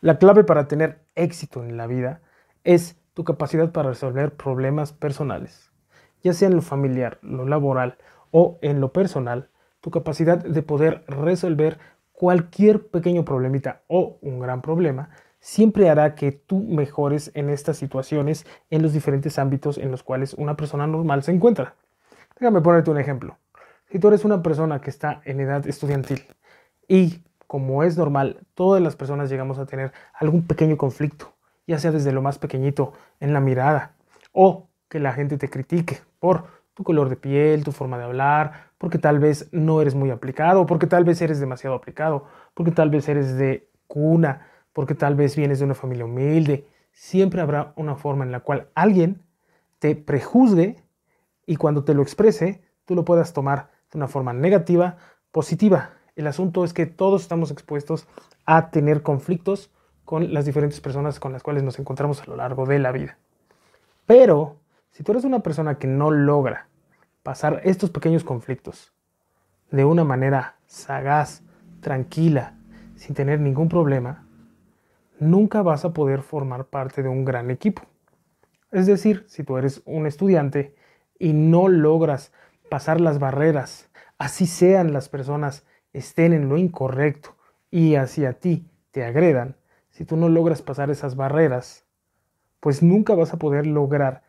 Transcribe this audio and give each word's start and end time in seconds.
La 0.00 0.18
clave 0.18 0.44
para 0.44 0.68
tener 0.68 1.00
éxito 1.16 1.64
en 1.64 1.76
la 1.76 1.88
vida 1.88 2.20
es 2.62 2.96
tu 3.14 3.24
capacidad 3.24 3.72
para 3.72 3.88
resolver 3.88 4.36
problemas 4.36 4.92
personales, 4.92 5.72
ya 6.22 6.32
sea 6.32 6.46
en 6.46 6.54
lo 6.54 6.62
familiar, 6.62 7.18
lo 7.20 7.44
laboral 7.46 7.98
o 8.30 8.60
en 8.62 8.80
lo 8.80 8.92
personal, 8.92 9.50
tu 9.80 9.90
capacidad 9.90 10.38
de 10.38 10.62
poder 10.62 11.02
resolver 11.08 11.78
cualquier 12.12 12.86
pequeño 12.88 13.24
problemita 13.24 13.82
o 13.88 14.18
un 14.22 14.38
gran 14.38 14.62
problema 14.62 15.10
siempre 15.40 15.90
hará 15.90 16.14
que 16.14 16.30
tú 16.30 16.60
mejores 16.60 17.32
en 17.34 17.48
estas 17.48 17.76
situaciones 17.76 18.46
en 18.70 18.82
los 18.82 18.92
diferentes 18.92 19.36
ámbitos 19.38 19.78
en 19.78 19.90
los 19.90 20.04
cuales 20.04 20.34
una 20.34 20.56
persona 20.56 20.86
normal 20.86 21.24
se 21.24 21.32
encuentra. 21.32 21.74
Déjame 22.38 22.60
ponerte 22.60 22.90
un 22.90 22.98
ejemplo. 22.98 23.36
Si 23.90 23.98
tú 23.98 24.08
eres 24.08 24.24
una 24.24 24.42
persona 24.42 24.80
que 24.80 24.90
está 24.90 25.22
en 25.24 25.40
edad 25.40 25.66
estudiantil 25.66 26.22
y 26.86 27.22
como 27.48 27.82
es 27.82 27.96
normal, 27.96 28.46
todas 28.54 28.80
las 28.80 28.94
personas 28.94 29.30
llegamos 29.30 29.58
a 29.58 29.66
tener 29.66 29.92
algún 30.12 30.46
pequeño 30.46 30.76
conflicto, 30.76 31.34
ya 31.66 31.78
sea 31.78 31.90
desde 31.90 32.12
lo 32.12 32.22
más 32.22 32.38
pequeñito 32.38 32.92
en 33.18 33.32
la 33.32 33.40
mirada 33.40 33.94
o 34.32 34.68
que 34.88 35.00
la 35.00 35.14
gente 35.14 35.38
te 35.38 35.50
critique 35.50 35.98
por 36.20 36.44
tu 36.74 36.84
color 36.84 37.08
de 37.08 37.16
piel, 37.16 37.64
tu 37.64 37.72
forma 37.72 37.98
de 37.98 38.04
hablar, 38.04 38.68
porque 38.76 38.98
tal 38.98 39.18
vez 39.18 39.48
no 39.50 39.80
eres 39.80 39.94
muy 39.94 40.10
aplicado, 40.10 40.66
porque 40.66 40.86
tal 40.86 41.04
vez 41.04 41.20
eres 41.22 41.40
demasiado 41.40 41.74
aplicado, 41.74 42.26
porque 42.54 42.70
tal 42.70 42.90
vez 42.90 43.08
eres 43.08 43.36
de 43.36 43.68
cuna, 43.86 44.46
porque 44.72 44.94
tal 44.94 45.16
vez 45.16 45.34
vienes 45.34 45.58
de 45.58 45.64
una 45.64 45.74
familia 45.74 46.04
humilde. 46.04 46.68
Siempre 46.92 47.40
habrá 47.40 47.72
una 47.76 47.96
forma 47.96 48.24
en 48.24 48.30
la 48.30 48.40
cual 48.40 48.68
alguien 48.74 49.22
te 49.78 49.96
prejuzgue 49.96 50.76
y 51.46 51.56
cuando 51.56 51.82
te 51.82 51.94
lo 51.94 52.02
exprese, 52.02 52.62
tú 52.84 52.94
lo 52.94 53.04
puedas 53.04 53.32
tomar 53.32 53.70
de 53.90 53.98
una 53.98 54.06
forma 54.06 54.32
negativa, 54.32 54.98
positiva. 55.32 55.97
El 56.18 56.26
asunto 56.26 56.64
es 56.64 56.72
que 56.72 56.84
todos 56.84 57.22
estamos 57.22 57.52
expuestos 57.52 58.08
a 58.44 58.72
tener 58.72 59.02
conflictos 59.02 59.70
con 60.04 60.34
las 60.34 60.46
diferentes 60.46 60.80
personas 60.80 61.20
con 61.20 61.32
las 61.32 61.44
cuales 61.44 61.62
nos 61.62 61.78
encontramos 61.78 62.20
a 62.20 62.26
lo 62.26 62.34
largo 62.34 62.66
de 62.66 62.80
la 62.80 62.90
vida. 62.90 63.18
Pero 64.04 64.56
si 64.90 65.04
tú 65.04 65.12
eres 65.12 65.22
una 65.22 65.44
persona 65.44 65.78
que 65.78 65.86
no 65.86 66.10
logra 66.10 66.66
pasar 67.22 67.60
estos 67.62 67.90
pequeños 67.90 68.24
conflictos 68.24 68.92
de 69.70 69.84
una 69.84 70.02
manera 70.02 70.56
sagaz, 70.66 71.44
tranquila, 71.82 72.58
sin 72.96 73.14
tener 73.14 73.38
ningún 73.38 73.68
problema, 73.68 74.26
nunca 75.20 75.62
vas 75.62 75.84
a 75.84 75.92
poder 75.92 76.22
formar 76.22 76.64
parte 76.64 77.04
de 77.04 77.10
un 77.10 77.24
gran 77.24 77.48
equipo. 77.48 77.82
Es 78.72 78.86
decir, 78.86 79.24
si 79.28 79.44
tú 79.44 79.56
eres 79.56 79.82
un 79.84 80.04
estudiante 80.04 80.74
y 81.16 81.32
no 81.32 81.68
logras 81.68 82.32
pasar 82.68 83.00
las 83.00 83.20
barreras, 83.20 83.88
así 84.18 84.46
sean 84.48 84.92
las 84.92 85.08
personas 85.08 85.64
estén 85.92 86.32
en 86.32 86.48
lo 86.48 86.56
incorrecto 86.56 87.36
y 87.70 87.96
hacia 87.96 88.34
ti 88.34 88.66
te 88.90 89.04
agredan, 89.04 89.56
si 89.90 90.04
tú 90.04 90.16
no 90.16 90.28
logras 90.28 90.62
pasar 90.62 90.90
esas 90.90 91.16
barreras, 91.16 91.84
pues 92.60 92.82
nunca 92.82 93.14
vas 93.14 93.32
a 93.32 93.38
poder 93.38 93.66
lograr 93.66 94.22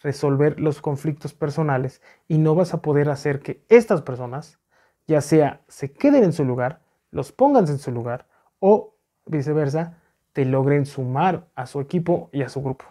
resolver 0.00 0.60
los 0.60 0.80
conflictos 0.80 1.34
personales 1.34 2.02
y 2.28 2.38
no 2.38 2.54
vas 2.54 2.74
a 2.74 2.82
poder 2.82 3.08
hacer 3.10 3.40
que 3.40 3.64
estas 3.68 4.02
personas, 4.02 4.58
ya 5.06 5.20
sea 5.20 5.62
se 5.68 5.92
queden 5.92 6.24
en 6.24 6.32
su 6.32 6.44
lugar, 6.44 6.80
los 7.10 7.32
pongan 7.32 7.66
en 7.68 7.78
su 7.78 7.90
lugar 7.90 8.26
o 8.60 8.94
viceversa, 9.26 9.98
te 10.32 10.44
logren 10.44 10.86
sumar 10.86 11.48
a 11.54 11.66
su 11.66 11.80
equipo 11.80 12.28
y 12.32 12.42
a 12.42 12.48
su 12.48 12.62
grupo. 12.62 12.84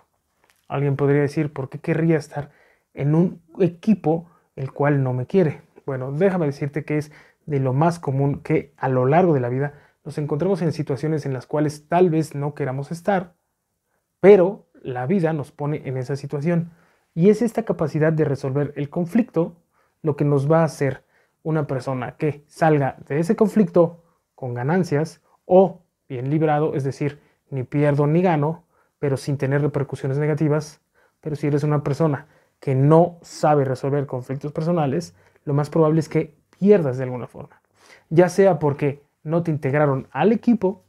Alguien 0.67 0.95
podría 0.95 1.21
decir, 1.21 1.53
¿por 1.53 1.69
qué 1.69 1.79
querría 1.79 2.17
estar 2.17 2.51
en 2.93 3.13
un 3.13 3.41
equipo 3.59 4.27
el 4.55 4.71
cual 4.71 5.03
no 5.03 5.13
me 5.13 5.27
quiere? 5.27 5.61
Bueno, 5.85 6.11
déjame 6.11 6.47
decirte 6.47 6.83
que 6.83 6.97
es 6.97 7.11
de 7.45 7.59
lo 7.59 7.73
más 7.73 7.99
común 7.99 8.41
que 8.41 8.73
a 8.77 8.89
lo 8.89 9.05
largo 9.05 9.33
de 9.33 9.39
la 9.39 9.49
vida 9.49 9.73
nos 10.03 10.17
encontremos 10.17 10.61
en 10.61 10.71
situaciones 10.71 11.25
en 11.25 11.33
las 11.33 11.47
cuales 11.47 11.87
tal 11.87 12.09
vez 12.09 12.35
no 12.35 12.53
queramos 12.53 12.91
estar, 12.91 13.33
pero 14.19 14.67
la 14.81 15.07
vida 15.07 15.33
nos 15.33 15.51
pone 15.51 15.81
en 15.85 15.97
esa 15.97 16.15
situación. 16.15 16.71
Y 17.13 17.29
es 17.29 17.41
esta 17.41 17.63
capacidad 17.63 18.13
de 18.13 18.25
resolver 18.25 18.73
el 18.75 18.89
conflicto 18.89 19.55
lo 20.01 20.15
que 20.15 20.25
nos 20.25 20.49
va 20.49 20.61
a 20.61 20.65
hacer 20.65 21.03
una 21.41 21.65
persona 21.65 22.17
que 22.17 22.43
salga 22.47 22.97
de 23.07 23.19
ese 23.19 23.35
conflicto 23.35 24.03
con 24.35 24.53
ganancias 24.53 25.21
o 25.45 25.81
bien 26.07 26.29
librado, 26.29 26.75
es 26.75 26.83
decir, 26.83 27.19
ni 27.49 27.63
pierdo 27.63 28.05
ni 28.05 28.21
gano, 28.21 28.65
pero 28.99 29.17
sin 29.17 29.37
tener 29.37 29.61
repercusiones 29.61 30.17
negativas. 30.17 30.81
Pero 31.21 31.35
si 31.35 31.47
eres 31.47 31.63
una 31.63 31.83
persona 31.83 32.27
que 32.59 32.75
no 32.75 33.17
sabe 33.21 33.65
resolver 33.65 34.05
conflictos 34.05 34.51
personales, 34.51 35.15
lo 35.43 35.53
más 35.53 35.69
probable 35.69 35.99
es 35.99 36.09
que 36.09 36.35
pierdas 36.59 36.97
de 36.97 37.03
alguna 37.03 37.27
forma. 37.27 37.61
Ya 38.09 38.29
sea 38.29 38.59
porque 38.59 39.03
no 39.23 39.43
te 39.43 39.51
integraron 39.51 40.07
al 40.11 40.31
equipo, 40.31 40.83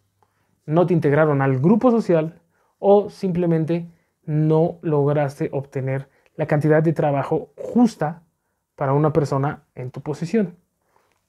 no 0.66 0.86
te 0.86 0.94
integraron 0.94 1.42
al 1.42 1.58
grupo 1.58 1.90
social 1.90 2.40
o 2.78 3.08
simplemente 3.10 3.90
no 4.24 4.78
lograste 4.82 5.48
obtener 5.52 6.08
la 6.34 6.46
cantidad 6.46 6.82
de 6.82 6.92
trabajo 6.92 7.52
justa 7.56 8.22
para 8.74 8.92
una 8.92 9.12
persona 9.12 9.64
en 9.74 9.90
tu 9.90 10.02
posición. 10.02 10.56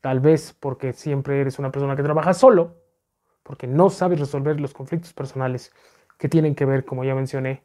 Tal 0.01 0.19
vez 0.19 0.53
porque 0.59 0.93
siempre 0.93 1.39
eres 1.39 1.59
una 1.59 1.71
persona 1.71 1.95
que 1.95 2.03
trabaja 2.03 2.33
solo, 2.33 2.75
porque 3.43 3.67
no 3.67 3.89
sabes 3.89 4.19
resolver 4.19 4.59
los 4.59 4.73
conflictos 4.73 5.13
personales 5.13 5.71
que 6.17 6.27
tienen 6.27 6.55
que 6.55 6.65
ver, 6.65 6.83
como 6.83 7.03
ya 7.03 7.15
mencioné, 7.15 7.63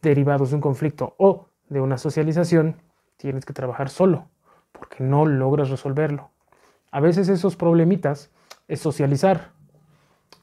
derivados 0.00 0.50
de 0.50 0.56
un 0.56 0.62
conflicto 0.62 1.14
o 1.18 1.48
de 1.68 1.80
una 1.80 1.98
socialización, 1.98 2.80
tienes 3.16 3.44
que 3.44 3.52
trabajar 3.52 3.90
solo 3.90 4.28
porque 4.78 5.02
no 5.02 5.26
logras 5.26 5.70
resolverlo. 5.70 6.30
A 6.90 7.00
veces 7.00 7.28
esos 7.28 7.56
problemitas 7.56 8.30
es 8.68 8.80
socializar. 8.80 9.52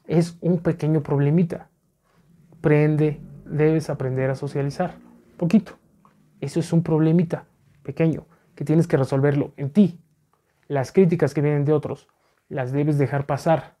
Es 0.06 0.36
un 0.40 0.58
pequeño 0.58 1.02
problemita. 1.02 1.68
Prende, 2.60 3.20
debes 3.44 3.90
aprender 3.90 4.30
a 4.30 4.34
socializar. 4.34 4.96
Poquito. 5.36 5.74
Eso 6.40 6.60
es 6.60 6.72
un 6.72 6.82
problemita 6.82 7.46
pequeño 7.82 8.26
que 8.54 8.64
tienes 8.64 8.86
que 8.86 8.96
resolverlo 8.96 9.52
en 9.56 9.70
ti. 9.70 10.00
Las 10.68 10.92
críticas 10.92 11.34
que 11.34 11.40
vienen 11.40 11.64
de 11.64 11.72
otros 11.72 12.08
las 12.48 12.72
debes 12.72 12.98
dejar 12.98 13.26
pasar. 13.26 13.76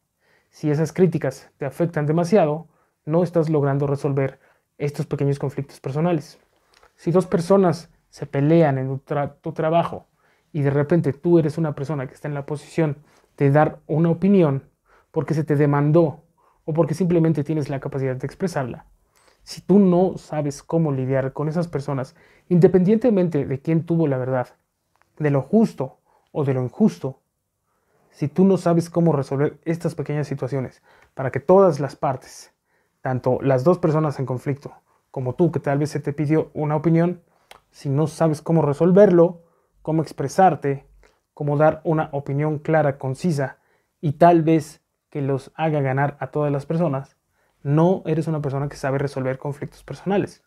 Si 0.50 0.70
esas 0.70 0.92
críticas 0.92 1.50
te 1.58 1.66
afectan 1.66 2.06
demasiado, 2.06 2.68
no 3.04 3.22
estás 3.22 3.50
logrando 3.50 3.86
resolver 3.86 4.40
estos 4.78 5.06
pequeños 5.06 5.38
conflictos 5.38 5.80
personales. 5.80 6.38
Si 6.96 7.10
dos 7.10 7.26
personas 7.26 7.90
se 8.08 8.26
pelean 8.26 8.78
en 8.78 8.98
tu, 8.98 9.52
trabajo 9.52 10.06
y 10.54 10.62
de 10.62 10.70
repente 10.70 11.12
tú 11.12 11.40
eres 11.40 11.58
una 11.58 11.74
persona 11.74 12.06
que 12.06 12.14
está 12.14 12.28
en 12.28 12.34
la 12.34 12.46
posición 12.46 12.98
de 13.36 13.50
dar 13.50 13.80
una 13.88 14.08
opinión 14.08 14.70
porque 15.10 15.34
se 15.34 15.42
te 15.42 15.56
demandó 15.56 16.22
o 16.64 16.72
porque 16.72 16.94
simplemente 16.94 17.42
tienes 17.42 17.68
la 17.68 17.80
capacidad 17.80 18.14
de 18.14 18.26
expresarla, 18.26 18.86
si 19.42 19.60
tú 19.60 19.80
no 19.80 20.16
sabes 20.16 20.62
cómo 20.62 20.92
lidiar 20.92 21.32
con 21.32 21.48
esas 21.48 21.66
personas, 21.66 22.14
independientemente 22.48 23.44
de 23.44 23.60
quién 23.60 23.84
tuvo 23.84 24.06
la 24.06 24.16
verdad, 24.16 24.54
de 25.18 25.30
lo 25.30 25.42
justo 25.42 25.98
o 26.30 26.44
de 26.44 26.54
lo 26.54 26.62
injusto, 26.62 27.20
si 28.12 28.28
tú 28.28 28.44
no 28.44 28.56
sabes 28.56 28.90
cómo 28.90 29.12
resolver 29.12 29.58
estas 29.64 29.96
pequeñas 29.96 30.28
situaciones 30.28 30.82
para 31.14 31.32
que 31.32 31.40
todas 31.40 31.80
las 31.80 31.96
partes, 31.96 32.54
tanto 33.02 33.40
las 33.42 33.64
dos 33.64 33.78
personas 33.78 34.20
en 34.20 34.26
conflicto 34.26 34.72
como 35.10 35.34
tú 35.34 35.50
que 35.50 35.58
tal 35.58 35.78
vez 35.78 35.90
se 35.90 35.98
te 35.98 36.12
pidió 36.12 36.52
una 36.54 36.76
opinión, 36.76 37.22
si 37.72 37.88
no 37.88 38.06
sabes 38.06 38.40
cómo 38.40 38.62
resolverlo, 38.62 39.42
cómo 39.84 40.00
expresarte, 40.00 40.86
cómo 41.34 41.58
dar 41.58 41.82
una 41.84 42.08
opinión 42.12 42.58
clara, 42.58 42.96
concisa 42.96 43.58
y 44.00 44.12
tal 44.12 44.40
vez 44.40 44.80
que 45.10 45.20
los 45.20 45.52
haga 45.56 45.82
ganar 45.82 46.16
a 46.20 46.28
todas 46.28 46.50
las 46.50 46.64
personas, 46.64 47.18
no 47.62 48.02
eres 48.06 48.26
una 48.26 48.40
persona 48.40 48.70
que 48.70 48.76
sabe 48.76 48.96
resolver 48.96 49.36
conflictos 49.36 49.84
personales. 49.84 50.42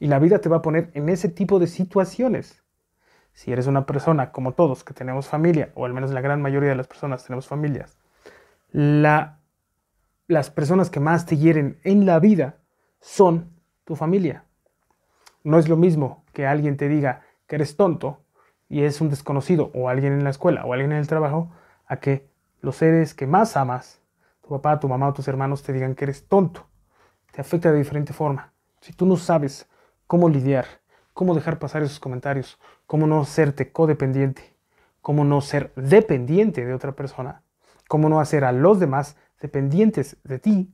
Y 0.00 0.08
la 0.08 0.18
vida 0.18 0.40
te 0.40 0.48
va 0.48 0.56
a 0.56 0.62
poner 0.62 0.90
en 0.94 1.08
ese 1.08 1.28
tipo 1.28 1.60
de 1.60 1.68
situaciones. 1.68 2.64
Si 3.32 3.52
eres 3.52 3.68
una 3.68 3.86
persona 3.86 4.32
como 4.32 4.54
todos 4.54 4.82
que 4.82 4.92
tenemos 4.92 5.28
familia, 5.28 5.70
o 5.76 5.86
al 5.86 5.94
menos 5.94 6.10
la 6.10 6.20
gran 6.20 6.42
mayoría 6.42 6.70
de 6.70 6.74
las 6.74 6.88
personas 6.88 7.24
tenemos 7.24 7.46
familias, 7.46 7.96
la, 8.72 9.38
las 10.26 10.50
personas 10.50 10.90
que 10.90 10.98
más 10.98 11.26
te 11.26 11.36
hieren 11.36 11.78
en 11.84 12.06
la 12.06 12.18
vida 12.18 12.56
son 13.00 13.52
tu 13.84 13.94
familia. 13.94 14.46
No 15.44 15.60
es 15.60 15.68
lo 15.68 15.76
mismo 15.76 16.24
que 16.32 16.48
alguien 16.48 16.76
te 16.76 16.88
diga 16.88 17.22
que 17.46 17.54
eres 17.54 17.76
tonto 17.76 18.19
y 18.70 18.84
es 18.84 19.00
un 19.00 19.10
desconocido 19.10 19.70
o 19.74 19.88
alguien 19.88 20.14
en 20.14 20.24
la 20.24 20.30
escuela 20.30 20.64
o 20.64 20.72
alguien 20.72 20.92
en 20.92 20.98
el 20.98 21.08
trabajo, 21.08 21.50
a 21.86 21.96
que 21.96 22.30
los 22.62 22.76
seres 22.76 23.14
que 23.14 23.26
más 23.26 23.56
amas, 23.56 24.00
tu 24.40 24.48
papá, 24.48 24.78
tu 24.78 24.88
mamá 24.88 25.08
o 25.08 25.12
tus 25.12 25.26
hermanos 25.28 25.62
te 25.62 25.72
digan 25.72 25.94
que 25.94 26.04
eres 26.04 26.26
tonto. 26.26 26.66
Te 27.32 27.40
afecta 27.40 27.72
de 27.72 27.78
diferente 27.78 28.12
forma. 28.12 28.52
Si 28.80 28.92
tú 28.92 29.06
no 29.06 29.16
sabes 29.16 29.68
cómo 30.06 30.28
lidiar, 30.28 30.66
cómo 31.12 31.34
dejar 31.34 31.58
pasar 31.58 31.82
esos 31.82 31.98
comentarios, 31.98 32.58
cómo 32.86 33.08
no 33.08 33.24
serte 33.24 33.72
codependiente, 33.72 34.56
cómo 35.00 35.24
no 35.24 35.40
ser 35.40 35.72
dependiente 35.74 36.64
de 36.64 36.72
otra 36.72 36.92
persona, 36.92 37.42
cómo 37.88 38.08
no 38.08 38.20
hacer 38.20 38.44
a 38.44 38.52
los 38.52 38.78
demás 38.78 39.16
dependientes 39.40 40.16
de 40.22 40.38
ti, 40.38 40.72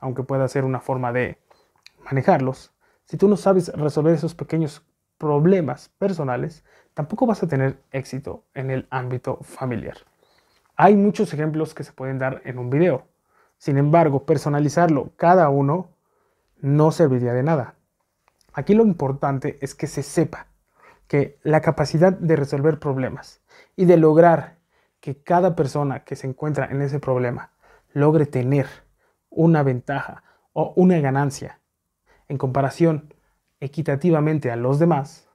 aunque 0.00 0.24
pueda 0.24 0.48
ser 0.48 0.64
una 0.64 0.80
forma 0.80 1.12
de 1.12 1.38
manejarlos, 2.04 2.72
si 3.04 3.16
tú 3.16 3.28
no 3.28 3.36
sabes 3.36 3.68
resolver 3.74 4.14
esos 4.14 4.34
pequeños 4.34 4.84
problemas 5.18 5.88
personales, 5.98 6.64
tampoco 6.98 7.26
vas 7.26 7.40
a 7.44 7.46
tener 7.46 7.80
éxito 7.92 8.42
en 8.54 8.72
el 8.72 8.88
ámbito 8.90 9.38
familiar. 9.42 9.98
Hay 10.74 10.96
muchos 10.96 11.32
ejemplos 11.32 11.72
que 11.72 11.84
se 11.84 11.92
pueden 11.92 12.18
dar 12.18 12.42
en 12.44 12.58
un 12.58 12.70
video, 12.70 13.06
Sin 13.56 13.78
embargo, 13.78 14.26
personalizarlo 14.26 15.12
cada 15.14 15.48
uno 15.48 15.90
no 16.60 16.90
serviría 16.90 17.32
de 17.34 17.44
nada. 17.44 17.76
Aquí 18.52 18.74
lo 18.74 18.82
importante 18.82 19.58
es 19.60 19.76
que 19.76 19.86
se 19.86 20.02
sepa 20.02 20.48
que 21.06 21.38
la 21.44 21.60
capacidad 21.60 22.12
de 22.12 22.34
resolver 22.34 22.80
problemas 22.80 23.42
y 23.76 23.84
de 23.84 23.96
lograr 23.96 24.58
que 24.98 25.22
cada 25.22 25.54
persona 25.54 26.02
que 26.02 26.16
se 26.16 26.26
encuentra 26.26 26.66
en 26.66 26.82
ese 26.82 26.98
problema 26.98 27.52
logre 27.92 28.26
tener 28.26 28.66
una 29.30 29.62
ventaja 29.62 30.24
o 30.52 30.72
una 30.74 30.98
ganancia 30.98 31.60
en 32.26 32.38
comparación 32.38 33.14
equitativamente 33.60 34.50
a 34.50 34.56
los 34.56 34.80
demás, 34.80 35.27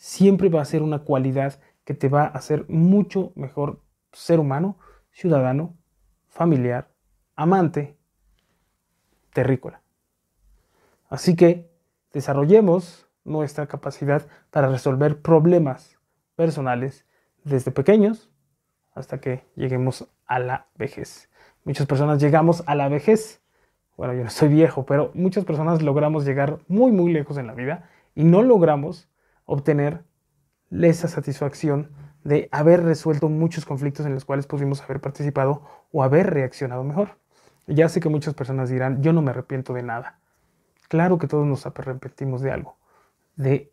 siempre 0.00 0.48
va 0.48 0.62
a 0.62 0.64
ser 0.64 0.80
una 0.80 1.00
cualidad 1.00 1.60
que 1.84 1.92
te 1.92 2.08
va 2.08 2.22
a 2.22 2.28
hacer 2.28 2.64
mucho 2.70 3.32
mejor 3.34 3.82
ser 4.12 4.40
humano, 4.40 4.78
ciudadano, 5.10 5.76
familiar, 6.26 6.88
amante, 7.36 7.98
terrícola. 9.34 9.82
Así 11.10 11.36
que 11.36 11.70
desarrollemos 12.14 13.08
nuestra 13.24 13.66
capacidad 13.66 14.26
para 14.50 14.68
resolver 14.68 15.20
problemas 15.20 15.98
personales 16.34 17.04
desde 17.44 17.70
pequeños 17.70 18.30
hasta 18.94 19.20
que 19.20 19.44
lleguemos 19.54 20.08
a 20.24 20.38
la 20.38 20.68
vejez. 20.76 21.30
Muchas 21.64 21.86
personas 21.86 22.22
llegamos 22.22 22.62
a 22.66 22.74
la 22.74 22.88
vejez. 22.88 23.42
Bueno, 23.98 24.14
yo 24.14 24.24
no 24.24 24.30
soy 24.30 24.48
viejo, 24.48 24.86
pero 24.86 25.10
muchas 25.12 25.44
personas 25.44 25.82
logramos 25.82 26.24
llegar 26.24 26.60
muy, 26.68 26.90
muy 26.90 27.12
lejos 27.12 27.36
en 27.36 27.46
la 27.46 27.54
vida 27.54 27.90
y 28.14 28.24
no 28.24 28.40
logramos 28.40 29.10
obtener 29.50 30.04
esa 30.70 31.08
satisfacción 31.08 31.90
de 32.22 32.48
haber 32.52 32.84
resuelto 32.84 33.28
muchos 33.28 33.64
conflictos 33.64 34.06
en 34.06 34.14
los 34.14 34.24
cuales 34.24 34.46
pudimos 34.46 34.80
haber 34.82 35.00
participado 35.00 35.62
o 35.90 36.04
haber 36.04 36.30
reaccionado 36.30 36.84
mejor. 36.84 37.18
Ya 37.66 37.88
sé 37.88 38.00
que 38.00 38.08
muchas 38.08 38.34
personas 38.34 38.70
dirán, 38.70 39.02
yo 39.02 39.12
no 39.12 39.22
me 39.22 39.30
arrepiento 39.30 39.72
de 39.72 39.82
nada. 39.82 40.20
Claro 40.88 41.18
que 41.18 41.26
todos 41.26 41.46
nos 41.46 41.66
arrepentimos 41.66 42.42
de 42.42 42.52
algo. 42.52 42.76
De 43.34 43.72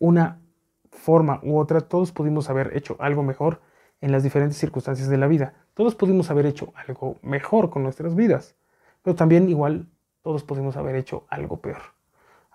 una 0.00 0.40
forma 0.90 1.40
u 1.42 1.58
otra, 1.58 1.82
todos 1.82 2.10
pudimos 2.10 2.50
haber 2.50 2.76
hecho 2.76 2.96
algo 2.98 3.22
mejor 3.22 3.60
en 4.00 4.10
las 4.10 4.22
diferentes 4.22 4.58
circunstancias 4.58 5.08
de 5.08 5.18
la 5.18 5.28
vida. 5.28 5.54
Todos 5.74 5.94
pudimos 5.94 6.30
haber 6.30 6.46
hecho 6.46 6.72
algo 6.74 7.18
mejor 7.22 7.70
con 7.70 7.82
nuestras 7.84 8.16
vidas, 8.16 8.56
pero 9.02 9.14
también 9.14 9.48
igual 9.48 9.88
todos 10.22 10.42
pudimos 10.42 10.76
haber 10.76 10.96
hecho 10.96 11.24
algo 11.28 11.60
peor. 11.60 11.82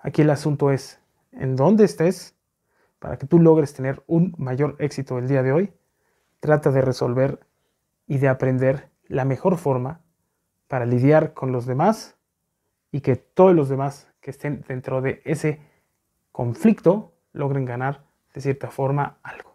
Aquí 0.01 0.23
el 0.23 0.29
asunto 0.29 0.71
es, 0.71 0.99
en 1.31 1.55
dónde 1.55 1.85
estés, 1.85 2.35
para 2.99 3.17
que 3.17 3.25
tú 3.25 3.39
logres 3.39 3.73
tener 3.73 4.03
un 4.07 4.35
mayor 4.37 4.75
éxito 4.79 5.17
el 5.17 5.27
día 5.27 5.41
de 5.41 5.51
hoy, 5.51 5.73
trata 6.39 6.71
de 6.71 6.81
resolver 6.81 7.39
y 8.07 8.17
de 8.17 8.27
aprender 8.27 8.89
la 9.07 9.25
mejor 9.25 9.57
forma 9.57 10.01
para 10.67 10.85
lidiar 10.85 11.33
con 11.33 11.51
los 11.51 11.65
demás 11.65 12.17
y 12.91 13.01
que 13.01 13.15
todos 13.15 13.55
los 13.55 13.69
demás 13.69 14.11
que 14.21 14.31
estén 14.31 14.63
dentro 14.67 15.01
de 15.01 15.21
ese 15.25 15.61
conflicto 16.31 17.13
logren 17.33 17.65
ganar 17.65 18.05
de 18.33 18.41
cierta 18.41 18.69
forma 18.69 19.19
algo. 19.23 19.48